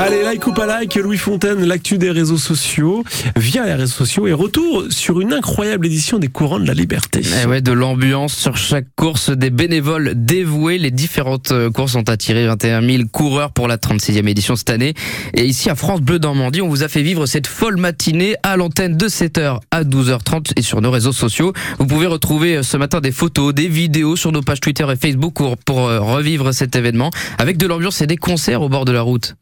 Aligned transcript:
Allez, 0.00 0.22
like 0.22 0.46
ou 0.46 0.54
pas 0.54 0.64
like, 0.64 0.94
Louis 0.94 1.18
Fontaine, 1.18 1.62
l'actu 1.66 1.98
des 1.98 2.10
réseaux 2.10 2.38
sociaux, 2.38 3.04
via 3.36 3.66
les 3.66 3.74
réseaux 3.74 3.92
sociaux 3.92 4.26
et 4.26 4.32
retour 4.32 4.84
sur 4.88 5.20
une 5.20 5.34
incroyable 5.34 5.84
édition 5.84 6.18
des 6.18 6.28
courants 6.28 6.58
de 6.58 6.66
la 6.66 6.72
liberté. 6.72 7.20
Eh 7.42 7.46
ouais, 7.46 7.60
de 7.60 7.70
l'ambiance 7.70 8.34
sur 8.34 8.56
chaque 8.56 8.86
course, 8.96 9.28
des 9.28 9.50
bénévoles 9.50 10.12
dévoués. 10.16 10.78
Les 10.78 10.90
différentes 10.90 11.50
euh, 11.52 11.70
courses 11.70 11.96
ont 11.96 12.08
attiré 12.08 12.46
21 12.46 12.80
000 12.80 13.02
coureurs 13.12 13.52
pour 13.52 13.68
la 13.68 13.76
36e 13.76 14.26
édition 14.26 14.56
cette 14.56 14.70
année. 14.70 14.94
Et 15.34 15.44
ici 15.44 15.68
à 15.68 15.74
France 15.74 16.00
Bleu 16.00 16.16
Normandie, 16.16 16.62
on 16.62 16.68
vous 16.68 16.82
a 16.82 16.88
fait 16.88 17.02
vivre 17.02 17.26
cette 17.26 17.46
folle 17.46 17.76
matinée 17.76 18.36
à 18.42 18.56
l'antenne 18.56 18.96
de 18.96 19.06
7h 19.06 19.58
à 19.70 19.84
12h30 19.84 20.52
et 20.56 20.62
sur 20.62 20.80
nos 20.80 20.90
réseaux 20.90 21.12
sociaux. 21.12 21.52
Vous 21.78 21.86
pouvez 21.86 22.06
retrouver 22.06 22.56
euh, 22.56 22.62
ce 22.62 22.78
matin 22.78 23.02
des 23.02 23.12
photos, 23.12 23.52
des 23.52 23.68
vidéos 23.68 24.16
sur 24.16 24.32
nos 24.32 24.40
pages 24.40 24.60
Twitter 24.60 24.86
et 24.90 24.96
Facebook 24.96 25.34
pour, 25.34 25.58
pour 25.58 25.88
euh, 25.88 26.00
revivre 26.00 26.54
cet 26.54 26.74
événement 26.74 27.10
avec 27.36 27.58
de 27.58 27.66
l'ambiance 27.66 28.00
et 28.00 28.06
des 28.06 28.16
concerts 28.16 28.62
au 28.62 28.70
bord 28.70 28.86
de 28.86 28.92
la 28.92 29.02
route. 29.02 29.34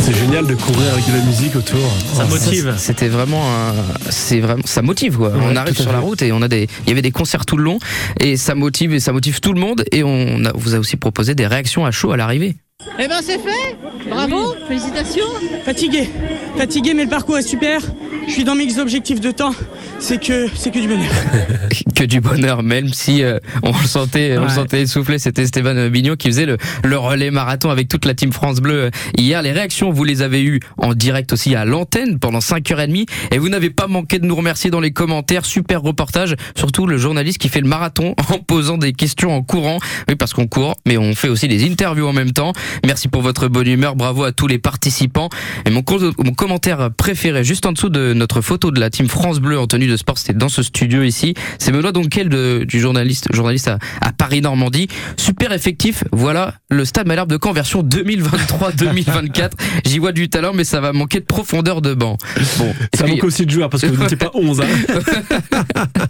C'est 0.00 0.14
génial 0.14 0.46
de 0.46 0.54
courir 0.54 0.92
avec 0.92 1.06
de 1.06 1.12
la 1.12 1.24
musique 1.24 1.54
autour. 1.54 1.78
Ça 2.14 2.24
motive. 2.24 2.74
C'était 2.76 3.08
vraiment, 3.08 3.44
un- 3.46 4.10
c'est 4.10 4.40
vraiment, 4.40 4.62
ça 4.64 4.82
motive 4.82 5.16
quoi. 5.16 5.32
on 5.40 5.54
arrive 5.56 5.80
sur 5.80 5.92
la 5.92 6.00
route 6.00 6.22
et 6.22 6.32
on 6.32 6.42
a 6.42 6.48
des, 6.48 6.68
il 6.84 6.88
y 6.88 6.92
avait 6.92 7.02
des 7.02 7.12
concerts 7.12 7.46
tout 7.46 7.56
le 7.56 7.62
long 7.64 7.78
et 8.18 8.36
ça 8.36 8.54
motive 8.54 8.92
et 8.94 9.00
ça 9.00 9.12
motive 9.12 9.40
tout 9.40 9.52
le 9.52 9.60
monde 9.60 9.84
et 9.92 10.02
on 10.02 10.44
a, 10.44 10.52
vous 10.54 10.74
a 10.74 10.78
aussi 10.78 10.96
proposé 10.96 11.34
des 11.34 11.46
réactions 11.46 11.86
à 11.86 11.90
chaud 11.92 12.10
à 12.12 12.16
l'arrivée. 12.16 12.56
Eh 12.98 13.06
ben 13.06 13.20
c'est 13.24 13.38
fait 13.38 13.76
Bravo 14.10 14.54
Félicitations 14.66 15.22
Fatigué, 15.64 16.10
fatigué, 16.58 16.94
mais 16.94 17.04
le 17.04 17.10
parcours 17.10 17.38
est 17.38 17.42
super. 17.46 17.80
Je 18.26 18.32
suis 18.32 18.42
dans 18.44 18.56
mes 18.56 18.78
objectifs 18.80 19.20
de 19.20 19.30
temps. 19.30 19.54
C'est 20.02 20.18
que, 20.18 20.48
c'est 20.56 20.72
que 20.72 20.80
du 20.80 20.88
bonheur. 20.88 21.12
que 21.94 22.02
du 22.02 22.20
bonheur, 22.20 22.64
même 22.64 22.92
si 22.92 23.22
euh, 23.22 23.38
on 23.62 23.70
le 23.70 23.86
sentait, 23.86 24.36
on 24.36 24.42
le 24.42 24.48
sentait 24.48 24.82
essoufflé. 24.82 25.20
C'était 25.20 25.46
Stéphane 25.46 25.88
Bignot 25.90 26.16
qui 26.16 26.26
faisait 26.26 26.44
le, 26.44 26.56
le 26.82 26.98
relais 26.98 27.30
marathon 27.30 27.70
avec 27.70 27.86
toute 27.86 28.04
la 28.04 28.12
team 28.12 28.32
France 28.32 28.60
Bleu 28.60 28.74
euh, 28.74 28.90
hier. 29.16 29.40
Les 29.42 29.52
réactions, 29.52 29.92
vous 29.92 30.02
les 30.02 30.22
avez 30.22 30.42
eues 30.42 30.58
en 30.76 30.94
direct 30.94 31.32
aussi 31.32 31.54
à 31.54 31.64
l'antenne 31.64 32.18
pendant 32.18 32.40
5h30 32.40 33.06
et 33.30 33.38
vous 33.38 33.48
n'avez 33.48 33.70
pas 33.70 33.86
manqué 33.86 34.18
de 34.18 34.26
nous 34.26 34.34
remercier 34.34 34.70
dans 34.70 34.80
les 34.80 34.90
commentaires. 34.90 35.44
Super 35.44 35.82
reportage, 35.82 36.34
surtout 36.56 36.88
le 36.88 36.98
journaliste 36.98 37.38
qui 37.38 37.48
fait 37.48 37.60
le 37.60 37.68
marathon 37.68 38.16
en 38.28 38.38
posant 38.38 38.78
des 38.78 38.94
questions 38.94 39.32
en 39.32 39.42
courant. 39.44 39.78
Oui, 40.08 40.16
parce 40.16 40.32
qu'on 40.34 40.48
court, 40.48 40.74
mais 40.84 40.98
on 40.98 41.14
fait 41.14 41.28
aussi 41.28 41.46
des 41.46 41.64
interviews 41.64 42.08
en 42.08 42.12
même 42.12 42.32
temps. 42.32 42.52
Merci 42.84 43.06
pour 43.06 43.22
votre 43.22 43.46
bonne 43.46 43.68
humeur. 43.68 43.94
Bravo 43.94 44.24
à 44.24 44.32
tous 44.32 44.48
les 44.48 44.58
participants. 44.58 45.28
Et 45.64 45.70
mon, 45.70 45.84
mon 46.18 46.32
commentaire 46.32 46.90
préféré, 46.90 47.44
juste 47.44 47.66
en 47.66 47.72
dessous 47.72 47.88
de 47.88 48.14
notre 48.14 48.40
photo 48.40 48.72
de 48.72 48.80
la 48.80 48.90
team 48.90 49.06
France 49.06 49.38
Bleu 49.38 49.60
en 49.60 49.68
tenue 49.68 49.86
de 49.86 49.91
sport, 49.96 50.18
c'était 50.18 50.34
dans 50.34 50.48
ce 50.48 50.62
studio 50.62 51.02
ici. 51.02 51.34
C'est 51.58 51.72
Benoît 51.72 51.92
Donquel 51.92 52.28
de, 52.28 52.64
du 52.66 52.80
journaliste, 52.80 53.28
journaliste 53.32 53.68
à, 53.68 53.78
à 54.00 54.12
Paris-Normandie. 54.12 54.88
Super 55.16 55.52
effectif. 55.52 56.04
Voilà 56.12 56.54
le 56.70 56.84
stade 56.84 57.06
Malherbe 57.06 57.30
de 57.30 57.38
Caen 57.42 57.52
version 57.52 57.82
2023-2024. 57.82 59.50
J'y 59.86 59.98
vois 59.98 60.12
du 60.12 60.28
talent, 60.28 60.52
mais 60.54 60.64
ça 60.64 60.80
va 60.80 60.92
manquer 60.92 61.20
de 61.20 61.24
profondeur 61.24 61.82
de 61.82 61.94
banc. 61.94 62.18
Bon. 62.58 62.74
Ça 62.94 63.06
manque 63.06 63.24
aussi 63.24 63.46
de 63.46 63.50
joueurs 63.50 63.70
parce 63.70 63.82
que 63.82 63.88
vous 63.88 64.02
n'étiez 64.02 64.16
pas 64.16 64.30
11. 64.34 64.60
Hein. 64.60 64.64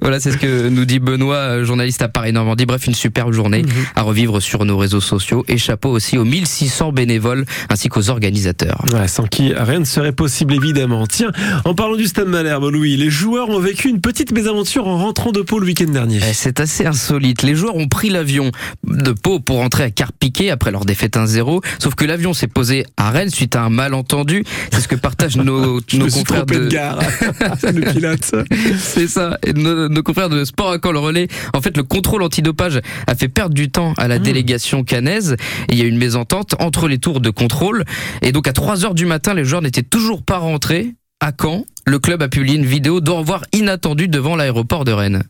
Voilà, 0.00 0.20
c'est 0.20 0.32
ce 0.32 0.36
que 0.36 0.68
nous 0.68 0.84
dit 0.84 1.00
Benoît, 1.00 1.36
euh, 1.36 1.64
journaliste 1.64 2.02
à 2.02 2.08
Paris-Normandie. 2.08 2.66
Bref, 2.66 2.86
une 2.86 2.94
superbe 2.94 3.32
journée 3.32 3.64
à 3.96 4.02
revivre 4.02 4.40
sur 4.40 4.64
nos 4.64 4.78
réseaux 4.78 5.00
sociaux. 5.00 5.44
Et 5.48 5.58
chapeau 5.58 5.90
aussi 5.90 6.18
aux 6.18 6.24
1600 6.24 6.92
bénévoles 6.92 7.44
ainsi 7.68 7.88
qu'aux 7.88 8.10
organisateurs. 8.10 8.84
Sans 9.06 9.26
qui 9.26 9.52
rien 9.52 9.80
ne 9.80 9.84
serait 9.84 10.12
possible 10.12 10.54
évidemment. 10.54 11.06
Tiens, 11.06 11.32
en 11.64 11.74
parlant 11.74 11.96
du 11.96 12.06
Stade 12.06 12.28
Malherbe, 12.28 12.70
Louis, 12.70 12.96
les 13.00 13.08
joueurs 13.08 13.48
ont 13.48 13.60
vécu 13.60 13.88
une 13.88 14.02
petite 14.02 14.30
mésaventure 14.30 14.86
en 14.86 14.98
rentrant 14.98 15.32
de 15.32 15.40
Pau 15.40 15.58
le 15.58 15.64
week-end 15.64 15.90
dernier. 15.90 16.18
Eh, 16.18 16.34
C'est 16.34 16.60
assez 16.60 16.84
insolite. 16.84 17.40
Les 17.42 17.54
joueurs 17.54 17.74
ont 17.76 17.88
pris 17.88 18.10
l'avion 18.10 18.50
de 18.86 19.12
Pau 19.12 19.40
pour 19.40 19.56
rentrer 19.56 19.84
à 19.84 19.90
Carpiquet 19.90 20.50
après 20.50 20.70
leur 20.70 20.84
défaite 20.84 21.16
1-0. 21.16 21.62
Sauf 21.78 21.94
que 21.94 22.04
l'avion 22.04 22.34
s'est 22.34 22.46
posé 22.46 22.84
à 22.98 23.10
Rennes 23.10 23.30
suite 23.30 23.56
à 23.56 23.62
un 23.62 23.70
malentendu. 23.70 24.44
C'est 24.70 24.82
ce 24.82 24.88
que 24.88 24.96
partagent 24.96 25.36
nos, 25.38 25.80
nos 25.94 26.08
confrères 26.08 26.44
de, 26.44 26.58
de, 26.58 26.68
gare. 26.68 26.98
le 27.62 27.90
pilote. 27.90 28.34
C'est 28.78 29.08
ça. 29.08 29.38
Et 29.46 29.54
nos, 29.54 29.88
nos 29.88 30.02
confrères 30.02 30.28
de 30.28 30.44
Sport 30.44 30.72
à 30.72 30.78
Caen 30.82 30.92
le 30.92 30.98
relais. 30.98 31.28
En 31.54 31.62
fait, 31.62 31.78
le 31.78 31.84
contrôle 31.84 32.22
antidopage 32.22 32.82
a 33.06 33.14
fait 33.14 33.28
perdre 33.28 33.54
du 33.54 33.70
temps 33.70 33.94
à 33.96 34.08
la 34.08 34.18
Mmh. 34.18 34.22
délégation 34.22 34.84
canaise. 34.84 35.36
Et 35.70 35.72
il 35.72 35.78
y 35.78 35.80
a 35.80 35.86
eu 35.86 35.88
une 35.88 35.96
mésentente 35.96 36.54
entre 36.58 36.86
les 36.86 36.98
tours 36.98 37.20
de 37.22 37.30
contrôle. 37.30 37.84
Et 38.20 38.32
donc, 38.32 38.46
à 38.46 38.52
3 38.52 38.84
heures 38.84 38.94
du 38.94 39.06
matin, 39.06 39.32
les 39.32 39.46
joueurs 39.46 39.62
n'étaient 39.62 39.82
toujours 39.82 40.22
pas 40.22 40.36
rentrés. 40.36 40.94
À 41.22 41.32
Caen, 41.38 41.66
le 41.90 41.98
club 41.98 42.22
a 42.22 42.28
publié 42.28 42.56
une 42.56 42.64
vidéo 42.64 43.00
d'au 43.00 43.16
revoir 43.16 43.44
inattendu 43.52 44.06
devant 44.06 44.36
l'aéroport 44.36 44.84
de 44.84 44.92
Rennes. 44.92 45.24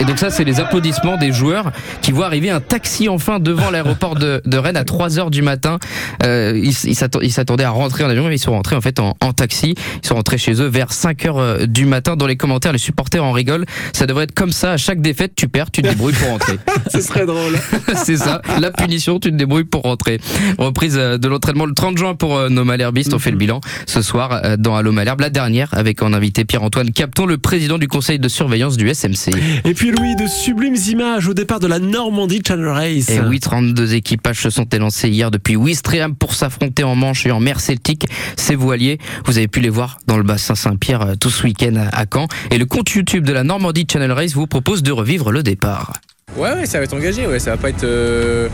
Et 0.00 0.04
donc 0.04 0.18
ça, 0.18 0.30
c'est 0.30 0.44
les 0.44 0.60
applaudissements 0.60 1.16
des 1.16 1.32
joueurs 1.32 1.72
qui 2.02 2.12
voient 2.12 2.26
arriver 2.26 2.50
un 2.50 2.60
taxi 2.60 3.08
enfin 3.08 3.38
devant 3.38 3.70
l'aéroport 3.70 4.14
de, 4.14 4.42
de 4.44 4.56
Rennes 4.58 4.76
à 4.76 4.84
3 4.84 5.18
heures 5.18 5.30
du 5.30 5.42
matin. 5.42 5.78
Euh, 6.22 6.52
ils 6.62 6.70
ils 6.84 6.94
s'attend- 6.94 7.20
ils 7.22 7.32
s'attendaient 7.32 7.64
à 7.64 7.70
rentrer 7.70 8.04
en 8.04 8.10
avion, 8.10 8.28
mais 8.28 8.36
ils 8.36 8.38
sont 8.38 8.52
rentrés 8.52 8.76
en 8.76 8.80
fait 8.80 8.98
en, 9.00 9.14
en 9.20 9.32
taxi. 9.32 9.74
Ils 10.02 10.06
sont 10.06 10.14
rentrés 10.14 10.38
chez 10.38 10.60
eux 10.60 10.66
vers 10.66 10.92
5 10.92 11.24
heures 11.26 11.38
euh, 11.38 11.66
du 11.66 11.86
matin. 11.86 12.16
Dans 12.16 12.26
les 12.26 12.36
commentaires, 12.36 12.72
les 12.72 12.78
supporters 12.78 13.24
en 13.24 13.32
rigolent. 13.32 13.64
Ça 13.92 14.06
devrait 14.06 14.24
être 14.24 14.34
comme 14.34 14.52
ça 14.52 14.72
à 14.72 14.76
chaque 14.76 15.00
défaite. 15.00 15.32
Tu 15.36 15.48
perds, 15.48 15.70
tu 15.70 15.82
te 15.82 15.88
débrouilles 15.88 16.12
pour 16.14 16.28
rentrer. 16.28 16.58
Ce 16.92 17.00
serait 17.00 17.26
drôle. 17.26 17.58
c'est 18.04 18.16
ça, 18.16 18.42
la 18.60 18.70
punition, 18.70 19.18
tu 19.18 19.30
te 19.30 19.36
débrouilles 19.36 19.64
pour 19.64 19.82
rentrer. 19.82 20.20
Reprise 20.58 20.96
euh, 20.98 21.16
de 21.18 21.28
l'entraînement 21.28 21.66
le 21.66 21.74
30 21.74 21.96
juin 21.96 22.14
pour 22.14 22.50
nos 22.50 22.64
Malherbistes. 22.64 23.14
On 23.14 23.18
fait 23.18 23.30
le 23.30 23.36
bilan 23.36 23.60
ce 23.86 24.02
soir 24.02 24.42
dans 24.58 24.76
Allo 24.76 24.92
Malherbe, 24.92 25.20
la 25.20 25.30
dernière 25.30 25.68
avec 25.72 26.02
en 26.02 26.12
invité 26.12 26.44
Pierre-Antoine 26.44 26.90
Capton, 26.90 27.26
le 27.26 27.38
président 27.38 27.78
du 27.78 27.88
conseil 27.88 28.18
de 28.18 28.28
surveillance 28.28 28.76
du 28.76 28.88
SMC. 28.92 29.21
Et 29.64 29.74
puis 29.74 29.90
Louis, 29.90 30.16
de 30.16 30.26
sublimes 30.26 30.76
images 30.88 31.28
au 31.28 31.34
départ 31.34 31.60
de 31.60 31.66
la 31.66 31.78
Normandie 31.78 32.42
Channel 32.46 32.68
Race. 32.68 33.08
Et 33.10 33.20
oui, 33.20 33.40
32 33.40 33.94
équipages 33.94 34.40
se 34.42 34.50
sont 34.50 34.64
élancés 34.64 35.08
hier 35.08 35.30
depuis 35.30 35.56
Ouistreham 35.56 36.14
pour 36.14 36.34
s'affronter 36.34 36.84
en 36.84 36.94
Manche 36.94 37.26
et 37.26 37.30
en 37.30 37.40
mer 37.40 37.60
Celtique. 37.60 38.06
Ces 38.36 38.54
voiliers, 38.54 38.98
vous 39.26 39.38
avez 39.38 39.48
pu 39.48 39.60
les 39.60 39.68
voir 39.70 39.98
dans 40.06 40.16
le 40.16 40.22
bassin 40.22 40.54
Saint-Pierre 40.54 41.02
euh, 41.02 41.14
tout 41.14 41.30
ce 41.30 41.44
week-end 41.44 41.74
à 41.92 42.04
Caen. 42.12 42.26
Et 42.50 42.58
le 42.58 42.66
compte 42.66 42.90
YouTube 42.90 43.24
de 43.24 43.32
la 43.32 43.44
Normandie 43.44 43.86
Channel 43.90 44.12
Race 44.12 44.32
vous 44.34 44.46
propose 44.46 44.82
de 44.82 44.92
revivre 44.92 45.30
le 45.32 45.42
départ. 45.42 45.92
Ouais, 46.36 46.50
ouais, 46.52 46.66
ça 46.66 46.78
va 46.78 46.84
être 46.84 46.94
engagé, 46.94 47.26
ouais, 47.26 47.38
ça 47.38 47.50
va 47.50 47.56
pas 47.58 47.68
être. 47.68 47.84
euh, 47.84 48.48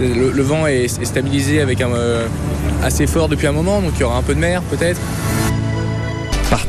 le, 0.00 0.30
le 0.32 0.42
vent 0.42 0.66
est, 0.66 0.84
est 0.84 1.04
stabilisé 1.04 1.60
avec 1.62 1.80
un 1.80 1.90
euh, 1.90 2.26
assez 2.82 3.06
fort 3.06 3.28
depuis 3.28 3.46
un 3.46 3.52
moment, 3.52 3.80
donc 3.80 3.92
il 3.96 4.00
y 4.00 4.04
aura 4.04 4.18
un 4.18 4.22
peu 4.22 4.34
de 4.34 4.40
mer 4.40 4.60
peut-être. 4.62 5.00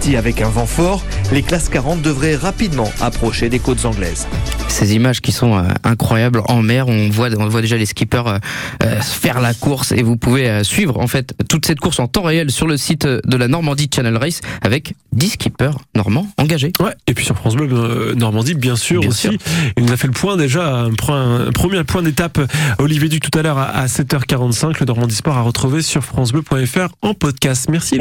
Avec 0.05 0.41
un 0.41 0.49
vent 0.49 0.65
fort, 0.65 1.01
les 1.31 1.41
classes 1.43 1.69
40 1.69 2.01
devraient 2.01 2.35
rapidement 2.35 2.91
approcher 2.99 3.47
des 3.47 3.59
côtes 3.59 3.85
anglaises. 3.85 4.27
Ces 4.67 4.95
images 4.95 5.21
qui 5.21 5.31
sont 5.31 5.57
euh, 5.57 5.63
incroyables 5.85 6.41
en 6.49 6.61
mer, 6.61 6.89
on 6.89 7.09
voit, 7.09 7.29
on 7.39 7.47
voit 7.47 7.61
déjà 7.61 7.77
les 7.77 7.85
skippers 7.85 8.23
euh, 8.27 8.37
euh, 8.83 8.99
faire 9.01 9.39
la 9.39 9.53
course 9.53 9.93
et 9.93 10.03
vous 10.03 10.17
pouvez 10.17 10.49
euh, 10.49 10.63
suivre 10.63 10.99
en 10.99 11.07
fait 11.07 11.33
toute 11.47 11.65
cette 11.65 11.79
course 11.79 11.99
en 11.99 12.07
temps 12.07 12.23
réel 12.23 12.51
sur 12.51 12.67
le 12.67 12.75
site 12.75 13.07
de 13.07 13.37
la 13.37 13.47
Normandie 13.47 13.89
Channel 13.93 14.17
Race 14.17 14.41
avec 14.61 14.93
10 15.13 15.29
skippers 15.29 15.77
normands 15.95 16.27
engagés. 16.37 16.73
Ouais, 16.81 16.93
et 17.07 17.13
puis 17.13 17.23
sur 17.23 17.37
France 17.37 17.55
Bleu 17.55 18.13
Normandie, 18.15 18.55
bien 18.55 18.75
sûr 18.75 18.99
Bien 18.99 19.09
aussi. 19.09 19.21
sûr. 19.29 19.31
Il 19.77 19.85
nous 19.85 19.93
a 19.93 19.97
fait 19.97 20.07
le 20.07 20.13
point 20.13 20.35
déjà, 20.35 20.67
un, 20.75 20.91
point- 20.91 21.47
un 21.47 21.51
premier 21.51 21.81
point 21.85 22.03
d'étape. 22.03 22.39
Olivier 22.77 23.07
Duc 23.07 23.23
tout 23.31 23.39
à 23.39 23.41
l'heure 23.41 23.57
à, 23.57 23.69
à 23.69 23.85
7h45. 23.85 24.75
Le 24.81 24.85
Normandie 24.85 25.15
Sport 25.15 25.37
à 25.37 25.41
retrouver 25.41 25.81
sur 25.81 26.03
FranceBleu.fr 26.03 26.89
en 27.01 27.13
podcast. 27.13 27.67
Merci. 27.71 27.91